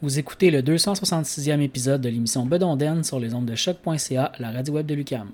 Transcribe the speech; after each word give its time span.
Vous 0.00 0.20
écoutez 0.20 0.52
le 0.52 0.62
266e 0.62 1.60
épisode 1.60 2.00
de 2.00 2.08
l'émission 2.08 2.46
Bedonden 2.46 3.02
sur 3.02 3.18
les 3.18 3.34
ondes 3.34 3.46
de 3.46 3.56
choc.ca, 3.56 4.30
la 4.38 4.52
radio 4.52 4.74
web 4.74 4.86
de 4.86 4.94
Lucam. 4.94 5.32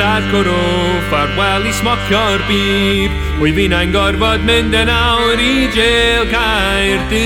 amser 0.00 0.24
gwrw 0.32 1.00
Farwel 1.10 1.66
i 1.68 1.72
smocio'r 1.76 2.40
bib. 2.48 3.12
Wy 3.40 3.52
fi 3.56 3.66
na'n 3.68 3.92
gorfod 3.92 4.40
mynd 4.48 4.74
e 4.74 4.80
yn 4.80 4.88
awr 4.92 5.40
i 5.40 5.68
jail 5.74 6.24
Caerdydd. 6.30 7.18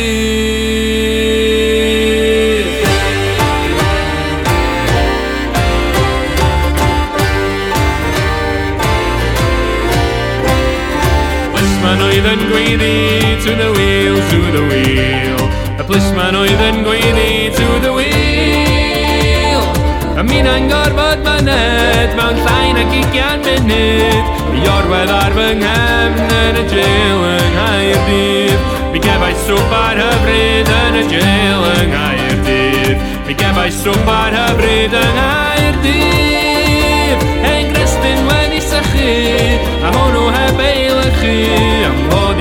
Plisman 11.54 12.00
oedd 12.08 12.26
yn 12.34 12.42
gweiddi 12.50 12.94
to 13.44 13.52
the 13.54 13.70
wheel, 13.78 14.16
to 14.32 14.40
the 14.56 14.62
wheel. 14.70 15.42
Y 15.78 15.82
plisman 15.86 16.34
oedd 16.42 16.62
yn 16.70 16.82
gweiddi 16.86 17.50
to 17.54 17.66
the 17.66 17.86
wheel 17.86 17.93
Ymuno'n 20.24 20.70
gorfod 20.70 21.20
myned 21.20 22.14
mewn 22.16 22.38
llain 22.46 22.78
ac 22.80 22.92
ugian 22.96 23.42
munud. 23.44 24.30
Mi 24.54 24.62
orwedd 24.72 25.10
ar 25.12 25.34
fy 25.36 25.50
nghefn 25.60 26.32
yn 26.38 26.60
y 26.62 26.64
jail 26.70 27.20
yng 27.28 27.50
Nghaerdydd. 27.56 28.64
Mi 28.94 29.02
gefau 29.04 29.34
swp 29.42 29.74
ar 29.76 30.00
hyfryd 30.00 30.72
yn 30.78 30.98
y 31.02 31.04
jail 31.12 31.68
yng 31.74 31.92
Nghaerdydd. 31.92 33.04
Mi 33.28 33.36
gefau 33.42 33.68
swp 33.82 34.08
ar 34.14 34.40
hyfryd 34.40 34.98
yng 35.02 35.14
Nghaerdydd. 35.20 37.28
Hen 37.44 37.64
Gristyn 37.76 38.20
wedi 38.32 38.64
sychu 38.64 39.14
a 39.84 39.92
hwnnw 39.92 40.26
heb 40.38 40.66
eilychu 40.72 41.73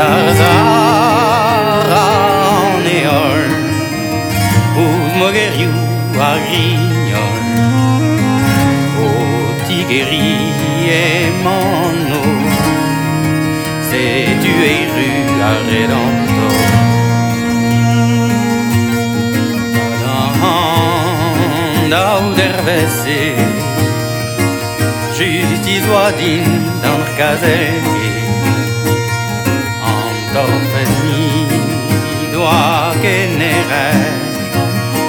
Tarzara 0.00 1.36
en 2.72 2.84
éol 2.98 3.50
Uz 4.84 5.10
mogeriu 5.20 5.72
a 6.28 6.32
grignol 6.46 7.44
O 9.04 9.08
tigeri 9.66 10.32
et 10.88 11.28
mano 11.44 12.22
C'est 13.88 14.24
tu 14.42 14.52
es 14.72 14.82
rue 14.94 15.24
à 15.50 15.52
Redento 15.68 16.48
Dau 21.92 22.22
dervese 22.40 23.22
Justice 25.18 25.88
din 26.18 26.48
dans 26.84 27.02
doit 32.50 32.94
que 33.02 33.16
nere 33.38 33.86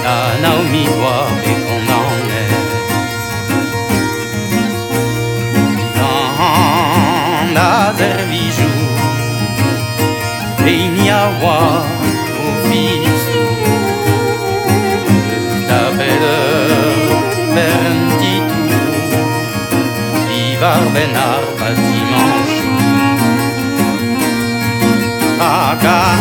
La 0.06 0.22
Naomi 0.42 0.86
doit 0.86 1.28
et 1.50 1.58
qu'on 1.64 1.86
en 2.02 2.12
est. 2.44 2.58
Dans 6.00 7.54
la 7.58 7.94
servijou 7.98 8.76
Et 10.68 10.78
il 10.86 10.92
n'y 10.94 11.10
a 11.10 11.28
pas 11.42 11.86
au 12.44 12.52
fisou 12.70 13.46
Ivar 20.42 20.84
benar 20.94 21.42
bâtiment 21.60 22.42
Akara 25.40 26.21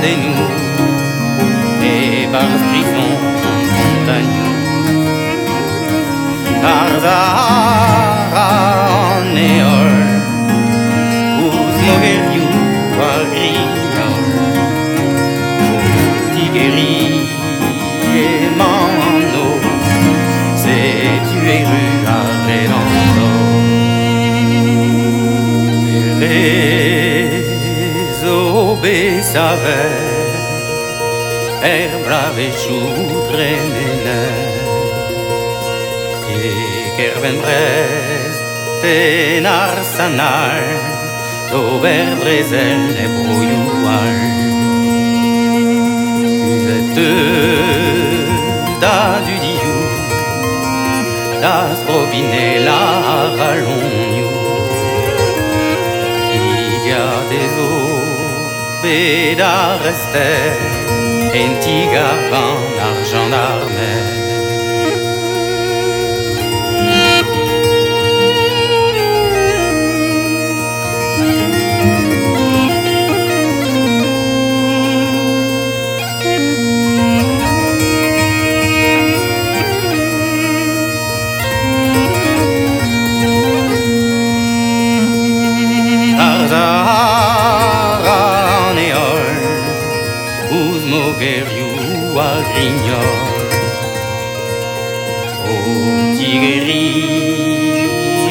Gardez-nous 0.00 0.48
Et 1.84 2.26
barz 2.32 2.62
brison 2.70 3.10
montagnon 3.76 4.52
Ar 6.64 6.92
da 7.04 7.20
an 8.44 9.36
eol 9.36 9.96
Ouz 11.44 11.76
obésaver 29.50 30.30
Er 31.62 31.90
brave 32.04 32.46
choutre 32.62 33.44
ménère 33.72 34.68
Kerben 36.96 37.36
brez 37.40 38.34
ten 38.82 39.46
arsanar 39.46 40.62
Dober 41.50 42.06
brezel 42.20 42.96
e 43.04 43.06
brouillouar 43.16 44.16
Uzette 46.52 47.12
da 48.80 49.20
du 49.26 49.36
diou 49.44 49.80
Das 51.42 51.78
robinet 51.88 52.58
la 52.66 52.84
ralloniou 53.38 54.30
Idia 56.34 57.06
des 57.30 57.52
eaux 57.64 57.79
Beda 58.82 59.76
rester 59.84 60.56
Entiga 61.34 62.08
van 62.30 62.56
argent 62.80 63.28
d'armée 63.28 64.20
Tarzara 86.16 86.89
grignol 92.54 93.10
O 95.52 96.16
tigeri 96.16 96.86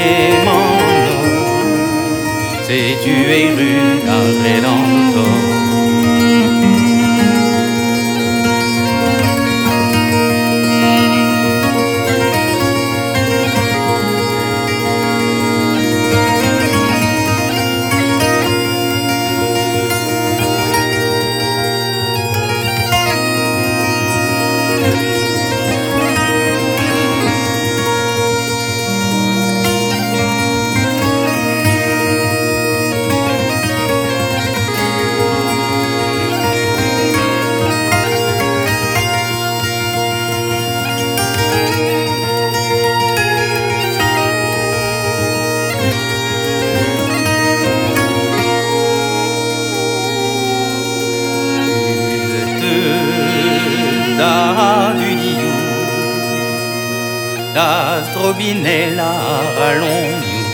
et 0.10 0.34
mano 0.46 1.20
C'est 2.64 2.98
tu 3.04 3.16
es 3.40 3.48
rue 3.60 4.00
à 4.08 4.20
Das 58.40 58.46
trobinella 58.46 59.12
ralloniou 59.58 60.46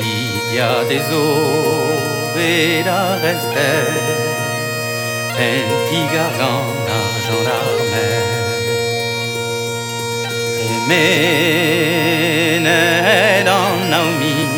Idia 0.00 0.84
des 0.88 1.06
eaux 1.12 2.36
et 2.36 2.82
da 2.82 3.14
rester 3.22 3.86
En 5.38 5.66
tigagan 5.88 6.66
argent 7.00 7.42
d'armée 7.46 8.22
Mene 10.88 12.80
dan 13.44 13.88
Naomi 13.88 14.48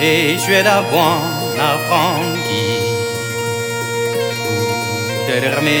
Et 0.00 0.32
je 0.32 0.40
suis 0.40 0.62
d'abord 0.64 1.22
à 1.60 1.78
Francky 1.86 2.70
Derme 5.28 5.78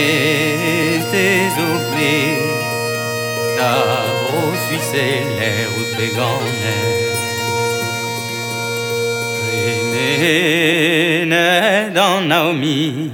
tes 1.10 2.55
oubliés 3.56 3.62
Ta 3.62 3.74
grosse 4.28 4.64
Suisse 4.68 4.94
et 4.94 5.24
les 5.38 5.66
routes 5.66 5.96
béganes. 5.96 6.96
dans 11.94 12.20
Naomi 12.20 13.10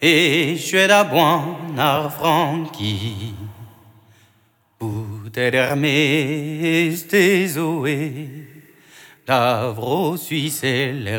et 0.00 0.56
je 0.56 0.60
suis 0.60 0.86
d'abord 0.88 1.58
à 1.78 2.08
Francky. 2.10 3.34
Pour 4.78 5.30
t'aider 5.32 6.94
tes 7.08 7.46
zoé, 7.46 8.48
Davro 9.24 10.16
Suisse 10.16 10.64
et 10.64 10.92
les 10.92 11.18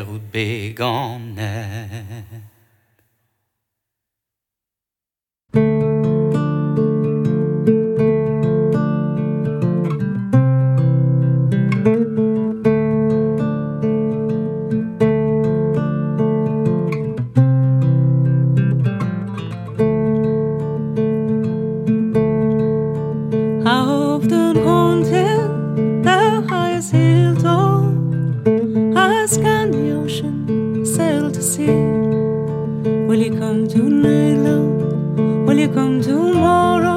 night 34.02 34.38
long. 34.46 35.46
Will 35.46 35.58
you 35.58 35.68
come 35.68 36.00
tomorrow? 36.00 36.93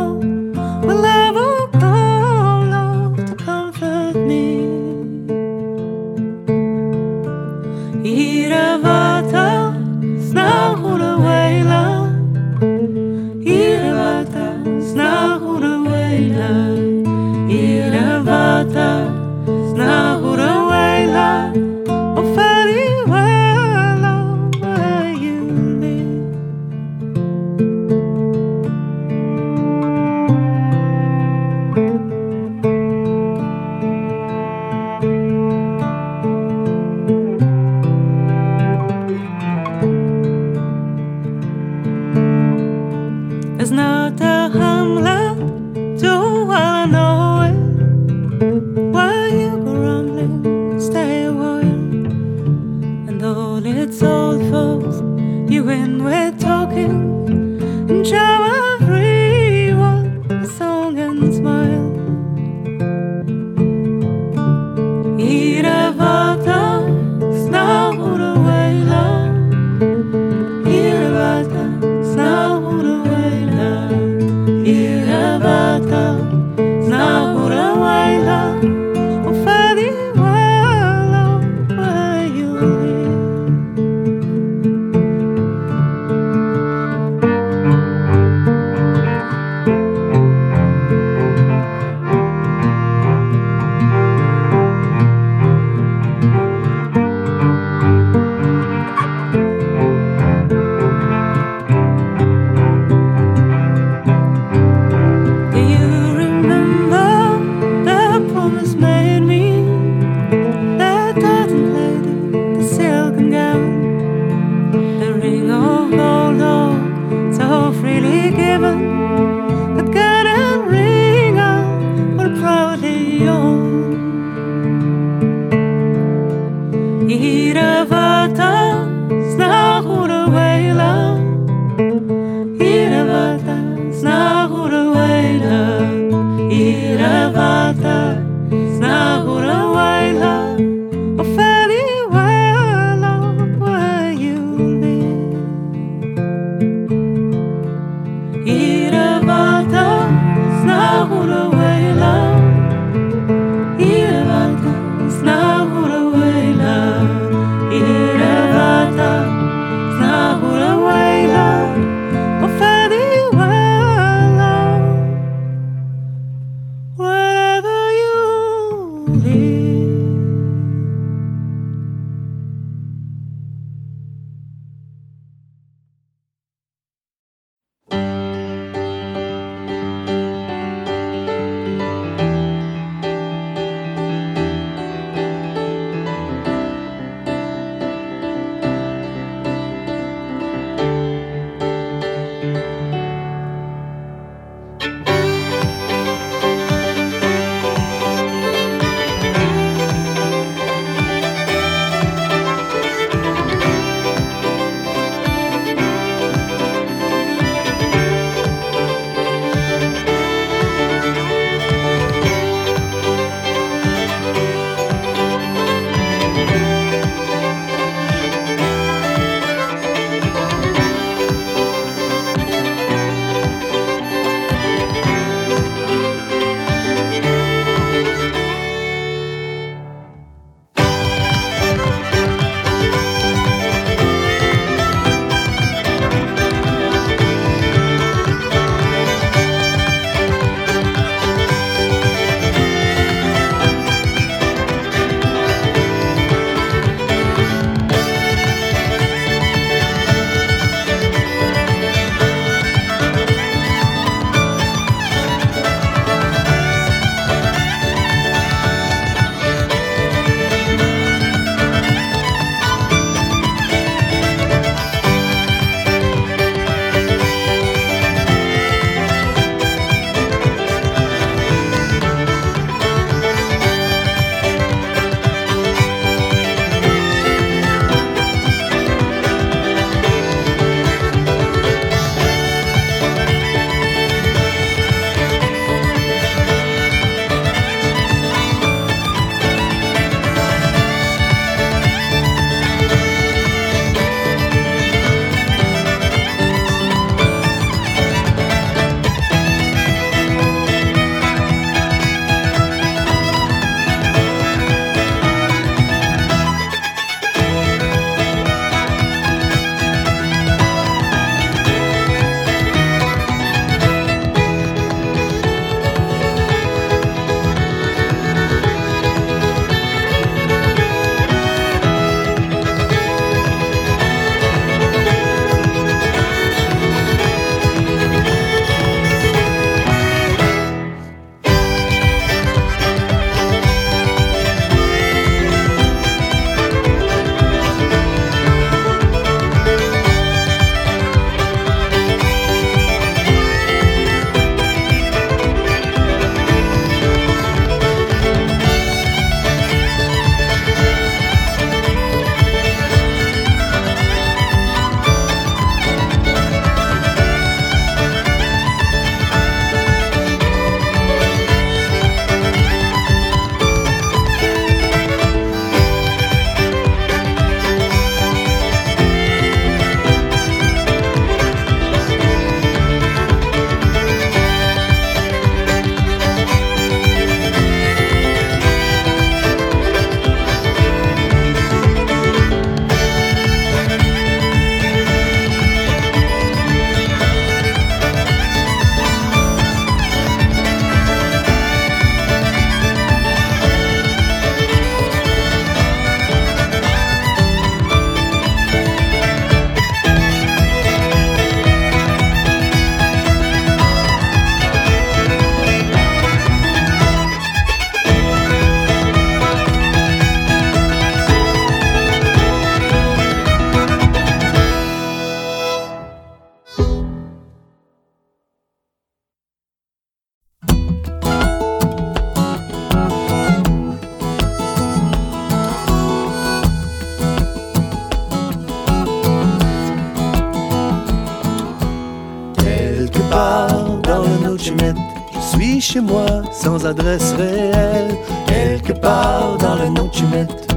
Chez 435.98 436.02
moi 436.02 436.26
sans 436.52 436.86
adresse 436.86 437.34
réelle, 437.38 438.16
quelque 438.46 438.94
part 438.94 439.58
dans 439.58 439.76
le 439.76 439.90
Nocimette. 439.90 440.68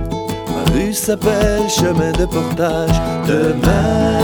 Ma 0.48 0.72
rue 0.72 0.94
s'appelle 0.94 1.68
chemin 1.68 2.12
de 2.12 2.24
portage. 2.24 2.96
Demain, 3.26 4.18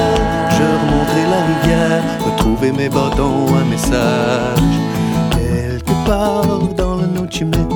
je 0.56 0.64
remonterai 0.80 1.24
la 1.34 1.40
rivière, 1.50 2.02
retrouver 2.24 2.72
mes 2.72 2.88
bâtons, 2.88 3.46
un 3.60 3.66
message. 3.70 4.76
Quelque 5.32 5.94
part 6.06 6.58
dans 6.76 6.96
le 6.96 7.06
Nocimette, 7.06 7.74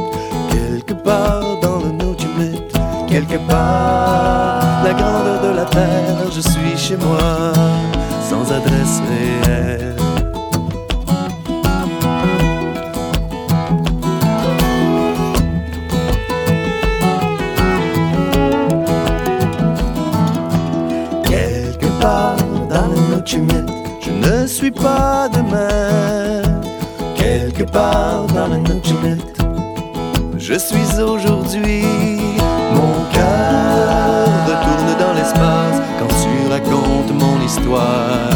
quelque 0.50 0.94
part 0.94 1.60
dans 1.60 1.78
le 1.84 1.92
Nocimette, 2.02 2.72
quelque 3.06 3.38
part, 3.48 4.82
la 4.84 4.94
grandeur 4.94 5.40
de 5.42 5.56
la 5.56 5.64
terre, 5.66 6.30
je 6.34 6.40
suis 6.40 6.78
chez 6.78 6.96
moi 6.96 7.52
sans 8.30 8.50
adresse 8.50 9.02
réelle. 9.10 9.99
Je 23.30 24.10
ne 24.10 24.46
suis 24.46 24.72
pas 24.72 25.28
demain. 25.28 26.42
Quelque 27.14 27.62
part 27.62 28.26
dans 28.34 28.48
le 28.48 28.56
Nocimette, 28.56 29.38
je 30.36 30.54
suis 30.54 31.00
aujourd'hui. 31.00 31.84
Mon 32.74 33.04
cœur 33.12 34.26
retourne 34.46 34.98
dans 34.98 35.12
l'espace 35.14 35.78
quand 35.98 36.12
tu 36.22 36.50
racontes 36.50 37.12
mon 37.14 37.40
histoire. 37.44 38.30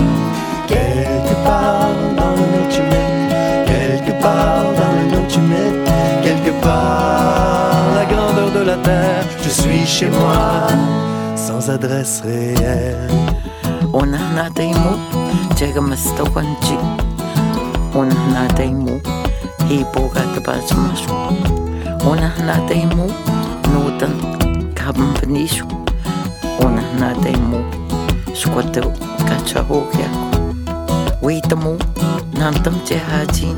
Quelque 0.68 1.34
part 1.44 1.88
dans 2.16 2.34
le 2.38 2.46
Nocimette, 2.54 3.66
quelque 3.66 4.22
part 4.22 4.64
dans 4.80 4.94
le 4.98 5.04
Nocimette, 5.16 5.90
quelque 6.22 6.52
part 6.62 7.94
la 7.96 8.04
grandeur 8.04 8.50
de 8.52 8.64
la 8.64 8.76
terre, 8.76 9.24
je 9.42 9.48
suis 9.48 9.86
chez 9.86 10.10
moi 10.10 10.68
sans 11.34 11.68
adresse 11.68 12.22
réelle. 12.24 13.33
Una 13.94 14.18
natay 14.34 14.72
mo, 14.74 14.92
jaga 15.58 15.80
mas 15.80 16.04
to 16.16 16.24
kwanji. 16.32 16.76
Una 17.94 18.14
natay 18.34 18.70
mo, 18.74 18.98
hipo 19.68 20.08
ka 20.14 20.22
tapas 20.34 20.70
masu. 20.74 21.14
Una 22.10 22.28
natay 22.46 22.82
mo, 22.96 23.06
nutan 23.72 24.14
kabam 24.74 25.14
panisu. 25.14 25.64
Una 26.64 26.82
natay 26.98 27.36
mo, 27.48 27.62
skwato 28.34 28.90
kachaho 29.28 29.86
kya. 29.92 30.08
Wita 31.22 31.56
mo, 31.56 31.78
nantam 32.38 32.74
jahajin. 32.88 33.56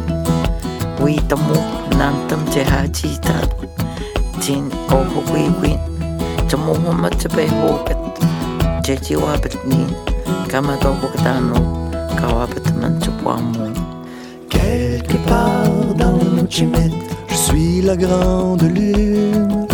Wita 1.01 1.37
mo, 1.37 1.57
nantam 1.99 2.45
jahajitan. 2.53 3.49
Jin 4.41 4.69
oho 4.93 5.21
wiwin, 5.33 5.81
jamu 6.49 6.75
homa 6.85 7.11
tebe 7.11 7.49
hokat. 7.49 7.97
Jejiwa 8.85 9.35
betnin. 9.43 9.89
Jejiwa 9.89 9.97
betnin. 9.97 10.16
Quelque 14.49 15.17
part 15.29 15.95
dans 15.97 16.13
le 16.13 16.43
Nocimette, 16.43 16.93
je 17.29 17.35
suis 17.35 17.83
la 17.83 17.97
grande 17.97 18.63
lune. 18.63 19.67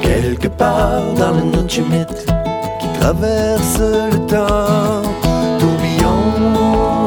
Quelque 0.00 0.48
part 0.48 1.02
dans 1.18 1.32
le 1.32 1.44
Nocimette, 1.44 2.26
qui 2.80 2.88
traverse 3.00 3.78
le 3.78 4.18
temps. 4.26 5.02
Tourbillon 5.58 6.22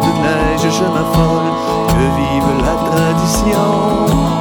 de 0.02 0.12
neige, 0.24 0.72
je 0.80 0.86
m'affole, 0.96 1.50
que 1.88 2.06
vive 2.18 2.52
la 2.65 2.76
tradition. 2.92 4.38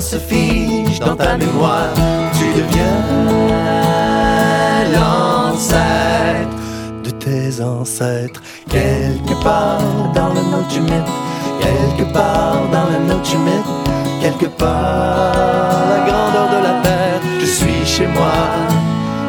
Se 0.00 0.16
fige 0.16 1.00
dans 1.00 1.16
ta 1.16 1.36
mémoire. 1.36 1.92
Tu 2.38 2.46
deviens 2.60 3.00
l'ancêtre 4.94 6.56
de 7.04 7.10
tes 7.10 7.62
ancêtres. 7.62 8.42
Quelque 8.68 9.34
part 9.42 9.80
dans 10.14 10.28
le 10.28 10.42
Nocimette, 10.52 11.10
quelque 11.60 12.12
part 12.12 12.60
dans 12.70 12.88
le 12.92 12.98
Nocimette, 13.12 13.70
quelque 14.20 14.46
part 14.46 15.32
la 15.92 16.00
grandeur 16.08 16.48
de 16.56 16.60
la 16.66 16.74
terre. 16.82 17.20
Je 17.40 17.46
suis 17.46 17.86
chez 17.86 18.06
moi 18.06 18.32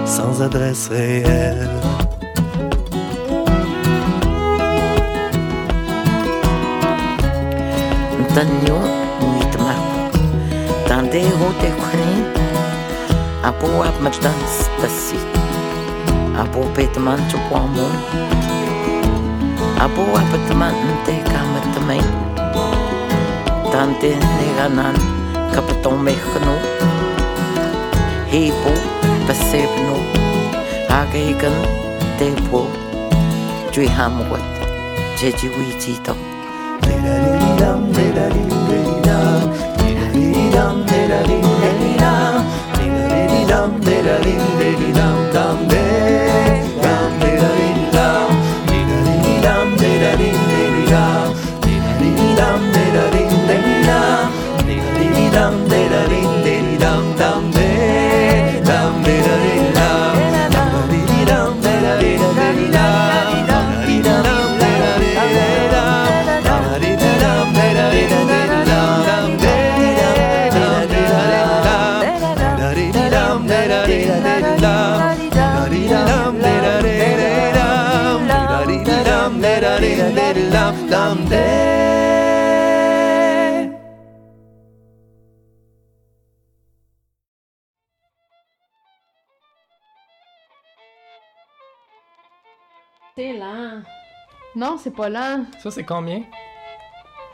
sans 0.05 0.41
adresse 0.41 0.89
réelle. 0.89 1.69
derrote 11.11 11.69
cuarenta 11.79 12.41
Apo 13.43 13.67
apmajdan 13.83 14.39
stasi 14.45 15.17
Apo 16.37 16.69
petman 16.75 17.19
chupamu 17.29 17.87
Apo 19.79 20.03
apatman 20.21 20.75
te 21.05 21.15
kamatmain 21.31 22.05
Tante 23.71 24.13
neganan 24.37 24.95
kapatom 25.53 25.97
mechno 26.03 26.55
Hepo 28.29 28.73
pasebno 29.27 29.97
Ageigan 30.89 31.57
tepo 32.19 32.67
Juihamwat 33.73 34.45
Jejiwijito 35.17 36.13
Didadidam 36.85 37.81
didadidam 37.93 38.58
C'est 93.19 93.33
lent. 93.33 93.81
Non, 94.55 94.77
c'est 94.81 94.95
pas 94.95 95.09
lent. 95.09 95.43
Ça, 95.61 95.69
c'est 95.69 95.83
combien? 95.83 96.21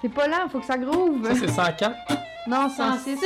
C'est 0.02 0.10
pas 0.10 0.28
lent, 0.28 0.50
faut 0.52 0.58
que 0.58 0.66
ça 0.66 0.80
groove. 0.80 1.24
Ça, 1.28 1.36
c'est 1.36 1.48
104? 1.48 1.96
Non, 2.48 2.68
106. 2.70 3.18
106. 3.18 3.20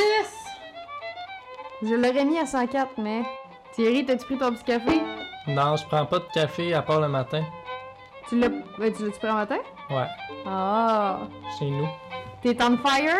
Je 1.84 1.95
l'aurais 1.95 2.26
mis 2.26 2.38
à 2.38 2.45
104, 2.45 2.89
mais. 2.98 3.22
Thierry, 3.72 4.06
t'as-tu 4.06 4.26
pris 4.26 4.38
ton 4.38 4.52
petit 4.52 4.65
café? 4.65 5.02
Non, 5.48 5.78
je 5.78 5.86
prends 5.86 6.06
pas 6.06 6.19
de 6.19 6.26
café 6.34 6.74
à 6.74 6.82
part 6.82 7.00
le 7.00 7.08
matin. 7.08 7.45
Tu 8.28 8.38
l'as. 8.38 8.50
Ben, 8.50 8.93
tu 8.93 9.06
l'as-tu 9.06 9.19
pris 9.19 9.30
un 9.30 9.36
matin? 9.36 9.60
Ouais, 9.89 10.08
Ah. 10.45 11.19
chez 11.58 11.69
nous. 11.69 11.88
T'es 12.41 12.58
on 12.62 12.76
fire? 12.76 13.15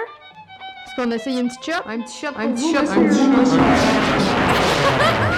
Est-ce 0.86 0.95
qu'on 1.02 1.12
essaye 1.12 1.39
un 1.39 1.47
petit 1.47 1.71
shot? 1.71 1.82
Un 1.88 2.02
petit 2.02 2.19
shot, 2.25 2.34
un 2.38 2.52
petit 2.52 2.73
shot, 2.73 2.80
un 2.80 3.08
petit 3.08 3.15
shot. 3.52 5.25